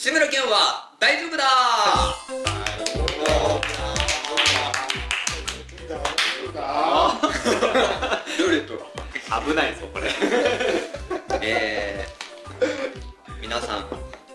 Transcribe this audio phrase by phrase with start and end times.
[0.00, 1.44] 志村けんは大丈夫だ。
[8.38, 8.74] ルーレット
[9.44, 10.08] 危ないぞこれ。
[11.42, 13.88] えー、皆さん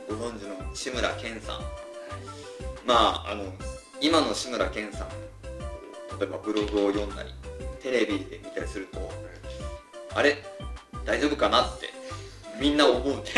[0.10, 1.62] ご存知の志村けんさん。
[2.86, 3.46] まああの
[4.02, 5.08] 今の志村けんさん
[6.20, 7.34] 例えばブログを読んだり
[7.82, 9.10] テレビで見たりすると
[10.14, 10.44] あれ？
[11.06, 11.90] 大丈夫かなって
[12.60, 13.24] みんな思う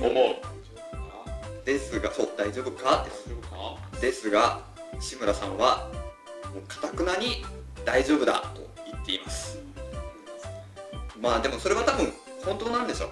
[0.00, 1.64] 思う。
[1.64, 3.04] ですがそう大丈夫か？
[3.04, 4.60] ってですが
[5.00, 5.90] 志村さんは
[6.54, 7.44] もうかたくなに
[7.84, 9.58] 大丈夫だと言っています。
[11.20, 12.12] まあでもそれは多分
[12.44, 13.10] 本当なんでしょう。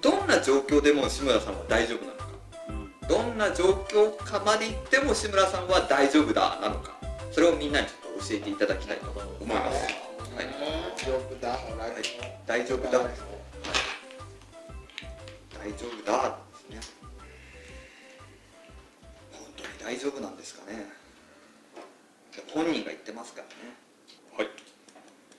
[0.00, 2.26] どんな状況でも志村さんは大丈夫なのか。
[3.08, 6.92] どんな状況かまで行っても志村さんは大丈夫だなのか。
[7.30, 9.84] それをみんなにちょっと教えていただきたいと思います、
[10.36, 10.46] はい。
[10.96, 11.48] 大丈夫だ。
[11.50, 11.60] はい、
[12.46, 13.12] 大丈夫だ、はい、
[15.62, 16.38] 大丈夫だ
[16.70, 16.94] ですね。
[19.32, 20.86] 本当に大丈夫なんですかね。
[22.52, 23.54] 本人が言ってますからね。
[24.36, 24.46] はい。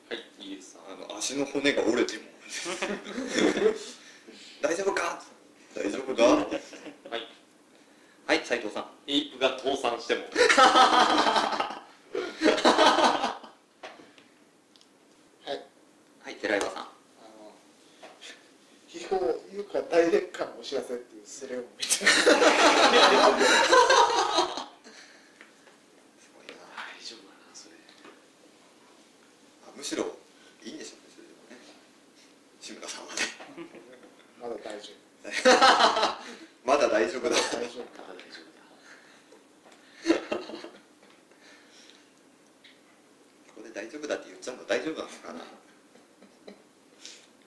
[0.10, 0.78] はいいいです。
[0.88, 2.24] あの足の骨が折れても。
[4.62, 5.22] 大丈夫か？
[5.76, 6.24] 大丈夫か？
[7.10, 7.28] はい。
[8.28, 8.86] はい斉藤さん。
[9.08, 10.22] エイプが倒産しても
[10.56, 11.84] は
[15.46, 15.48] い
[16.24, 16.90] はい寺岩さんあの
[18.88, 23.03] 秘宝いうか大劣化のお知らせっていうスレを見てすごいな大丈夫かなそれあ
[29.76, 30.06] むしろ
[30.64, 31.58] いいんでしょうねそれでもね
[32.62, 33.20] 志村さんはね
[34.42, 34.94] まだ大丈
[36.66, 37.30] まだ大丈夫。
[37.30, 37.84] だ夫大丈夫。
[37.92, 38.40] か大丈
[43.48, 44.08] ここで大丈夫。
[44.08, 45.40] だって言っちゃうの大丈夫なのかな。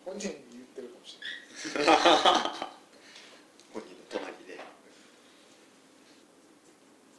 [0.05, 1.19] 本人に言ってるかもし
[1.75, 1.95] れない
[3.73, 4.61] 本人の隣で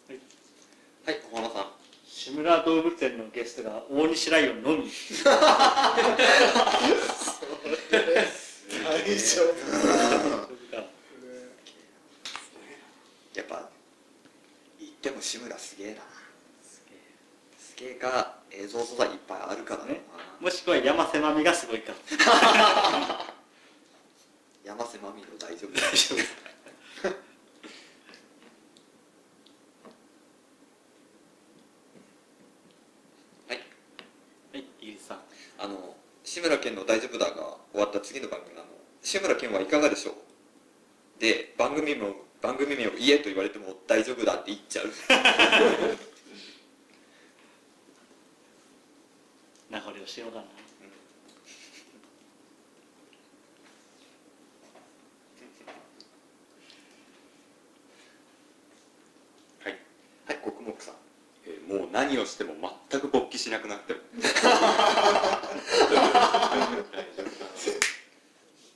[0.08, 1.19] はい。
[1.31, 1.66] 小浜さん。
[2.08, 4.84] 志村動物園のゲストが大西ライオンのみ。
[8.88, 9.47] 大丈夫
[13.35, 13.69] やっぱ
[14.79, 16.01] 言っても志村すげえな
[17.57, 20.01] すげえか映像素材いっぱいあるからね
[20.41, 21.94] もしくは山瀬まみがすごいか
[24.66, 26.18] 山瀬まみの大丈夫大丈夫
[33.47, 33.57] はい
[34.53, 35.19] はいイギリスさん
[35.59, 38.68] あの志村けんの「大丈夫だ」が終わった次の番組なの。
[39.01, 40.16] 志村けんはいかがでしょう？
[41.19, 44.91] で番組名番組名を言えと言われても大丈夫だって言っちゃう。
[49.69, 50.45] 名残をしようかな。
[59.63, 59.79] はい。
[60.28, 60.95] はい国木さん。
[60.95, 61.06] えー
[61.67, 62.53] もう何をしても
[62.89, 64.00] 全く勃起しなくなっても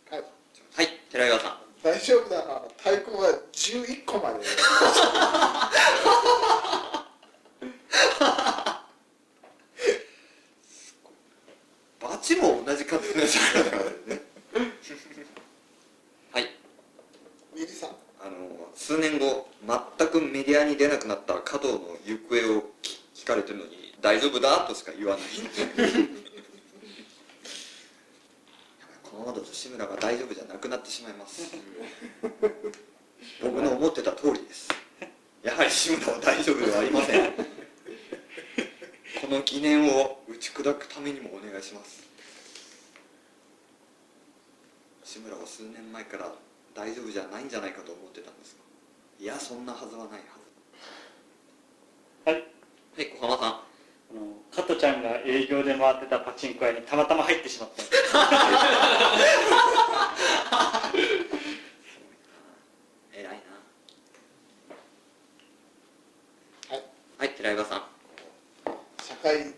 [0.09, 0.23] はい。
[0.75, 1.57] はい寺岩さん。
[1.83, 2.61] 大丈夫だな。
[2.77, 4.39] 太鼓が11個まで。
[12.01, 13.53] バチも同じ数のやつ。
[13.63, 13.83] だから
[14.15, 14.21] ね
[16.33, 16.49] はい
[17.55, 17.89] ミリさん
[18.21, 18.31] あの
[18.75, 19.47] 数年後
[19.97, 25.25] 全くメディアに出なくなった加藤の行方を聞聞かれてるのに大丈夫だとしか言わない。
[29.03, 31.53] このままだと志村が大丈夫じゃなくなってしまいます。
[33.43, 34.69] 僕の思ってた通りです。
[35.43, 37.31] やはり志村は大丈夫ではありません。
[37.31, 37.43] こ
[39.29, 42.01] の疑念を打ち砕くためにもお願いします。
[45.03, 46.33] 志村は数年前から
[46.73, 48.63] 大丈夫じゃないんじゃないかと思ってたんですが
[49.23, 50.40] いやそんなはずはないははい
[53.01, 53.49] ずはい小浜さん。
[53.49, 53.61] あ
[54.13, 54.21] の
[54.53, 57.81] 加トちゃんが営業で回ってたパチンコ屋にたまたま入ってしまった
[63.13, 63.23] 偉い
[66.69, 66.69] な。
[66.69, 66.83] はい。
[67.17, 67.83] はい寺岩さん。
[69.01, 69.53] 社会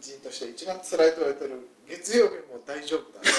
[0.00, 3.20] 人として一番辛いと言われてる月曜日も大丈夫だ。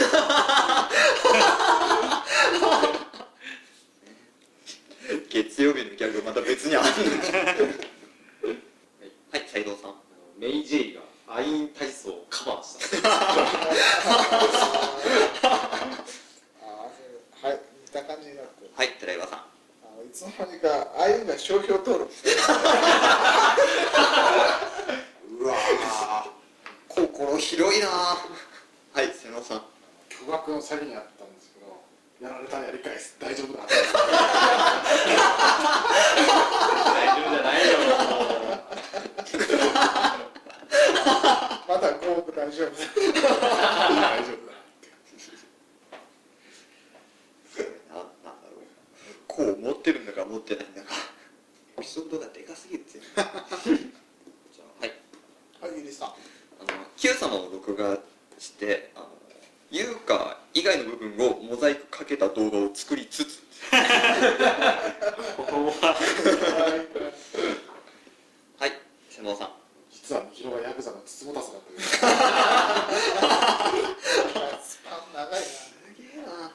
[5.29, 6.89] 月曜日のギャグまた別にある。
[6.89, 6.93] ん
[7.77, 7.92] だ
[10.43, 11.01] メイ・ジェイが
[11.37, 13.07] アイン体操をカバーした。
[13.07, 13.15] は
[17.49, 19.39] い似た感じになってるはい寺岩さん。
[19.39, 19.43] あ
[19.97, 20.67] のいつの間にか
[20.97, 22.11] ああいうのが商標登録
[25.39, 25.55] うわ
[26.89, 27.87] 心広いな。
[27.87, 29.61] はい瀬野さん。
[30.09, 31.81] 巨額の詐欺にあったんですけど
[32.27, 33.15] やられたらやり返す。
[33.17, 33.63] 大丈夫だ。
[33.65, 33.71] 大
[37.07, 37.77] 丈夫じゃないよ。
[37.79, 38.43] まだ5億
[39.57, 40.32] 大
[42.55, 42.77] 丈夫だ
[44.01, 44.45] 大丈夫。
[44.47, 44.53] だ
[47.89, 48.63] ななんだろう。
[49.27, 50.89] こう思ってるんだか思ってないんだか
[51.77, 54.91] エピソードがでかすぎるぜじゃあはい。
[55.61, 56.15] はいゆりさんあの
[56.97, 57.97] Q 様を録画
[58.37, 59.07] してあの
[59.71, 63.41] 優香以外の部分をモザイクかけた動画を作りつつ。
[65.37, 65.95] ここは
[68.59, 68.71] はい。
[69.09, 69.49] 瀬能さん
[70.03, 71.71] 実はみひろがヤクザの筒本さだった
[74.61, 75.37] スパン長いな。
[75.39, 76.51] すげえな。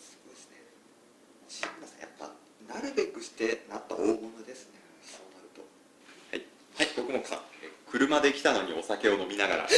[0.00, 0.56] すごいですね。
[1.48, 2.32] 志村さんやっぱ
[2.74, 4.80] なるべくしてなった大物ですね。
[5.04, 5.60] そうなると。
[6.32, 6.46] はい、
[6.78, 7.42] はい、僕もか
[7.90, 9.66] 車で来たのにお酒を飲みながら。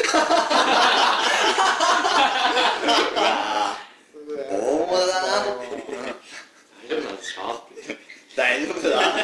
[4.52, 4.56] 大
[4.86, 5.32] 物だな。
[6.86, 7.42] 大丈夫なんですか？
[8.34, 9.18] 大丈夫だは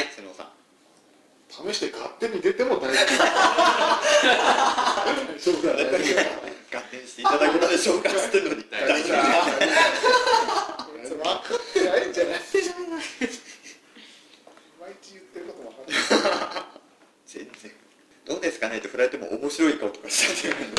[0.00, 0.46] い瀬能さん
[1.70, 3.28] 試して勝手に出ても大丈夫大
[5.38, 6.16] 丈夫だ大丈夫
[6.72, 7.24] だ合点してい
[7.86, 9.22] ただけたでしょうかつってんのに大丈夫だ
[11.06, 12.10] それ分かってない。
[12.10, 12.34] んじゃない。
[12.34, 12.38] い。
[14.80, 14.96] まい。
[15.00, 16.62] ち言ってること分かんない。
[17.26, 17.72] 全然
[18.24, 19.78] どうですかねって振られても面白い。
[19.78, 20.70] 顔とかしちゃってる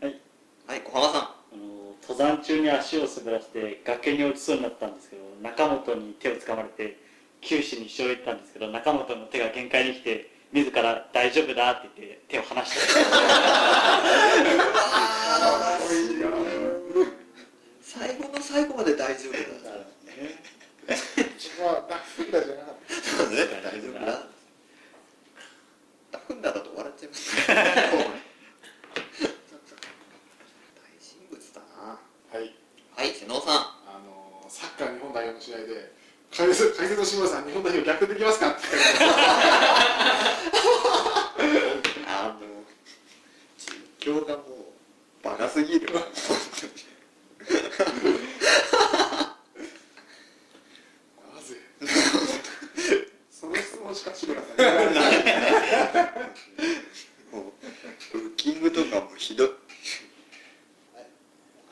[0.00, 0.20] はい。
[0.66, 0.80] はい。
[0.82, 1.26] 小浜さんあ
[1.56, 6.98] の登山中に足を滑らせて崖に落ちそうになったんですけど中本に手を掴まれて
[7.40, 12.78] 九死に一生を得たんですけど中本の手が限界に来て自ら「大丈夫だ」って言って手を離して。
[17.82, 19.68] 最後の最後まで大丈夫だ。
[21.80, 24.22] ったそうね大丈夫だ
[26.10, 27.54] ダフンダだと笑っちゃいます大
[31.00, 31.98] 人物だな
[32.32, 32.54] はい
[32.96, 35.92] はい瀬能さんあのサッカー日本代表の試合で
[36.88, 38.60] 解の志村さん日本代表逆転できますかって
[42.06, 42.48] あもう
[43.58, 43.74] 実
[44.08, 44.44] 況がもう
[45.24, 46.00] バカすぎる な
[51.42, 51.56] ぜ？
[53.30, 54.92] その質問しか志村さんに言わない
[57.32, 57.44] もう
[58.12, 59.54] ブッキングとかもひどいは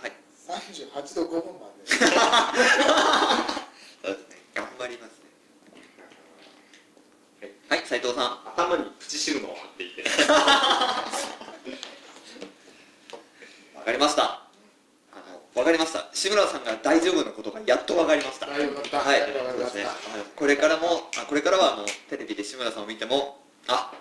[0.09, 0.13] い
[0.49, 1.99] 38度5分までそう
[4.15, 5.11] ですね頑張ります
[7.43, 8.39] ねはい斉藤さん。
[8.55, 10.05] 頭にプチシルノを貼っていて。
[13.75, 14.23] わかりました。
[14.23, 14.41] あ
[15.29, 16.07] のわかりました。
[16.13, 18.47] 志村さんが大丈夫なことがやっとわかりました。
[18.47, 18.61] はい。
[18.61, 18.69] そう
[19.59, 19.85] ですね。
[20.37, 23.93] これからもあこれからはあのテレビで志村さんを見てもあ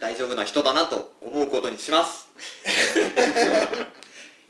[0.00, 2.26] 大丈夫な人だなと思うことにします。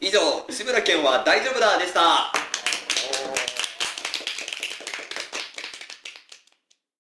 [0.01, 2.33] 以上志村けんは大丈夫だでした